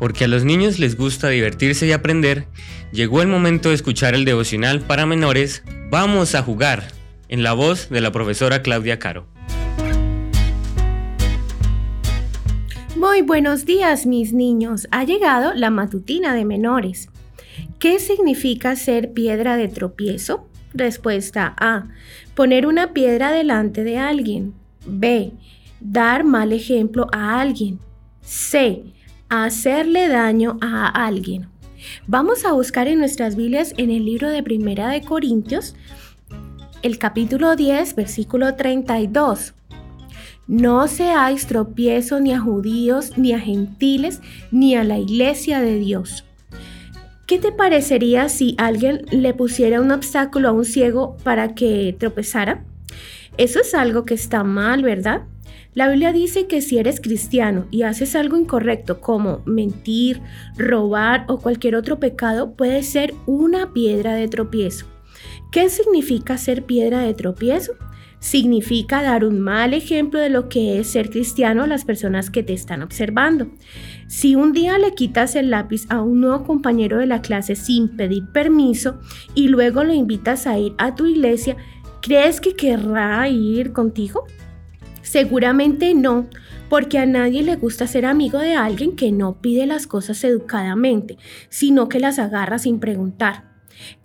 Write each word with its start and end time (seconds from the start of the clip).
porque 0.00 0.24
a 0.24 0.28
los 0.28 0.44
niños 0.44 0.80
les 0.80 0.96
gusta 0.96 1.28
divertirse 1.28 1.86
y 1.86 1.92
aprender, 1.92 2.46
llegó 2.90 3.22
el 3.22 3.28
momento 3.28 3.68
de 3.68 3.76
escuchar 3.76 4.14
el 4.14 4.24
devocional 4.24 4.80
para 4.80 5.06
menores 5.06 5.62
Vamos 5.90 6.34
a 6.34 6.42
jugar, 6.42 6.84
en 7.28 7.42
la 7.42 7.52
voz 7.52 7.90
de 7.90 8.00
la 8.00 8.10
profesora 8.10 8.62
Claudia 8.62 8.98
Caro. 8.98 9.26
Muy 12.96 13.22
buenos 13.22 13.66
días 13.66 14.06
mis 14.06 14.32
niños, 14.32 14.88
ha 14.90 15.04
llegado 15.04 15.52
la 15.52 15.70
matutina 15.70 16.34
de 16.34 16.44
menores. 16.44 17.08
¿Qué 17.78 17.98
significa 17.98 18.76
ser 18.76 19.12
piedra 19.12 19.56
de 19.56 19.68
tropiezo? 19.68 20.48
Respuesta 20.72 21.54
A. 21.58 21.88
Poner 22.34 22.66
una 22.66 22.92
piedra 22.92 23.32
delante 23.32 23.84
de 23.84 23.98
alguien. 23.98 24.54
B. 24.86 25.32
Dar 25.80 26.24
mal 26.24 26.52
ejemplo 26.52 27.08
a 27.12 27.40
alguien. 27.40 27.80
C. 28.22 28.84
Hacerle 29.32 30.08
daño 30.08 30.58
a 30.60 30.88
alguien. 30.88 31.48
Vamos 32.08 32.44
a 32.44 32.52
buscar 32.52 32.88
en 32.88 32.98
nuestras 32.98 33.36
Biblias 33.36 33.74
en 33.76 33.92
el 33.92 34.04
libro 34.04 34.28
de 34.28 34.42
Primera 34.42 34.88
de 34.88 35.02
Corintios, 35.02 35.76
el 36.82 36.98
capítulo 36.98 37.54
10, 37.54 37.94
versículo 37.94 38.56
32. 38.56 39.54
No 40.48 40.88
seáis 40.88 41.46
tropiezo 41.46 42.18
ni 42.18 42.32
a 42.32 42.40
judíos, 42.40 43.16
ni 43.18 43.32
a 43.32 43.38
gentiles, 43.38 44.20
ni 44.50 44.74
a 44.74 44.82
la 44.82 44.98
iglesia 44.98 45.60
de 45.60 45.78
Dios. 45.78 46.24
¿Qué 47.28 47.38
te 47.38 47.52
parecería 47.52 48.28
si 48.28 48.56
alguien 48.58 49.02
le 49.12 49.32
pusiera 49.32 49.80
un 49.80 49.92
obstáculo 49.92 50.48
a 50.48 50.52
un 50.52 50.64
ciego 50.64 51.16
para 51.22 51.54
que 51.54 51.94
tropezara? 51.96 52.64
Eso 53.36 53.60
es 53.60 53.74
algo 53.74 54.04
que 54.04 54.14
está 54.14 54.44
mal, 54.44 54.82
¿verdad? 54.82 55.22
La 55.72 55.88
Biblia 55.88 56.12
dice 56.12 56.46
que 56.46 56.62
si 56.62 56.78
eres 56.78 57.00
cristiano 57.00 57.66
y 57.70 57.82
haces 57.82 58.16
algo 58.16 58.36
incorrecto 58.36 59.00
como 59.00 59.42
mentir, 59.46 60.20
robar 60.56 61.24
o 61.28 61.38
cualquier 61.38 61.76
otro 61.76 62.00
pecado, 62.00 62.54
puede 62.54 62.82
ser 62.82 63.14
una 63.26 63.72
piedra 63.72 64.14
de 64.14 64.26
tropiezo. 64.26 64.86
¿Qué 65.52 65.68
significa 65.68 66.38
ser 66.38 66.64
piedra 66.64 67.00
de 67.00 67.14
tropiezo? 67.14 67.74
Significa 68.18 69.02
dar 69.02 69.24
un 69.24 69.40
mal 69.40 69.72
ejemplo 69.72 70.20
de 70.20 70.28
lo 70.28 70.48
que 70.48 70.78
es 70.78 70.88
ser 70.88 71.08
cristiano 71.08 71.62
a 71.62 71.66
las 71.66 71.84
personas 71.84 72.30
que 72.30 72.42
te 72.42 72.52
están 72.52 72.82
observando. 72.82 73.48
Si 74.08 74.34
un 74.34 74.52
día 74.52 74.76
le 74.76 74.94
quitas 74.94 75.36
el 75.36 75.50
lápiz 75.50 75.86
a 75.88 76.02
un 76.02 76.20
nuevo 76.20 76.44
compañero 76.44 76.98
de 76.98 77.06
la 77.06 77.22
clase 77.22 77.56
sin 77.56 77.96
pedir 77.96 78.26
permiso 78.32 79.00
y 79.34 79.48
luego 79.48 79.84
lo 79.84 79.94
invitas 79.94 80.46
a 80.46 80.58
ir 80.58 80.74
a 80.78 80.94
tu 80.94 81.06
iglesia, 81.06 81.56
¿crees 82.00 82.40
que 82.40 82.54
querrá 82.54 83.28
ir 83.28 83.72
contigo? 83.72 84.24
Seguramente 85.02 85.94
no, 85.94 86.28
porque 86.68 86.98
a 86.98 87.06
nadie 87.06 87.42
le 87.42 87.56
gusta 87.56 87.86
ser 87.86 88.06
amigo 88.06 88.38
de 88.38 88.54
alguien 88.54 88.96
que 88.96 89.12
no 89.12 89.40
pide 89.40 89.66
las 89.66 89.86
cosas 89.86 90.22
educadamente, 90.24 91.18
sino 91.48 91.88
que 91.88 92.00
las 92.00 92.18
agarra 92.18 92.58
sin 92.58 92.78
preguntar. 92.78 93.44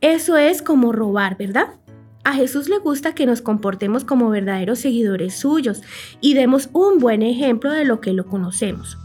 Eso 0.02 0.38
es 0.38 0.62
como 0.62 0.92
robar, 0.92 1.38
¿verdad? 1.38 1.76
A 2.24 2.34
Jesús 2.34 2.70
le 2.70 2.80
gusta 2.80 3.14
que 3.14 3.28
nos 3.28 3.42
comportemos 3.42 4.04
como 4.04 4.30
verdaderos 4.30 4.80
seguidores 4.80 5.36
suyos 5.36 5.84
y 6.22 6.34
demos 6.34 6.70
un 6.74 6.98
buen 6.98 7.22
ejemplo 7.22 7.72
de 7.72 7.86
lo 7.86 8.02
que 8.02 8.14
lo 8.14 8.26
conocemos. 8.26 8.98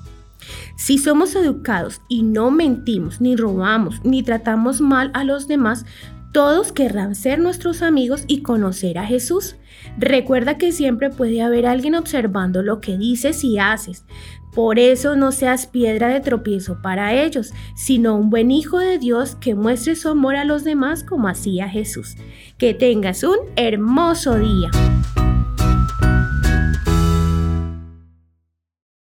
Si 0.79 0.97
somos 0.97 1.35
educados 1.35 2.01
y 2.09 2.23
no 2.23 2.51
mentimos, 2.51 3.21
ni 3.21 3.37
robamos, 3.37 4.03
ni 4.05 4.23
tratamos 4.23 4.81
mal 4.81 5.11
a 5.13 5.25
los 5.25 5.49
demás, 5.49 5.85
todos 6.33 6.73
querrán 6.73 7.15
ser 7.15 7.41
nuestros 7.41 7.83
amigos 7.83 8.25
y 8.27 8.43
conocer 8.43 8.99
a 8.99 9.07
Jesús. 9.07 9.57
Recuerda 9.99 10.59
que 10.59 10.73
siempre 10.73 11.11
puede 11.11 11.43
haber 11.43 11.67
alguien 11.67 11.95
observando 11.95 12.63
lo 12.63 12.81
que 12.81 12.97
dices 12.97 13.43
y 13.43 13.59
haces. 13.59 14.05
Por 14.53 14.79
eso 14.79 15.17
no 15.17 15.33
seas 15.33 15.67
piedra 15.67 16.09
de 16.09 16.21
tropiezo 16.21 16.83
para 16.83 17.15
ellos, 17.15 17.53
sino 17.77 18.17
un 18.17 18.31
buen 18.31 18.51
hijo 18.51 18.79
de 18.79 18.99
Dios 18.99 19.37
que 19.37 19.55
muestre 19.55 19.95
su 19.95 20.09
amor 20.09 20.37
a 20.37 20.45
los 20.45 20.65
demás 20.65 21.05
como 21.05 21.29
hacía 21.29 21.69
Jesús. 21.69 22.17
Que 22.59 22.75
tengas 22.75 23.23
un 23.23 23.37
hermoso 23.57 24.39
día. 24.39 24.71